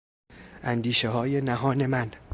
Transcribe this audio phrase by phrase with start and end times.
[0.63, 2.11] اندیشههای نهان من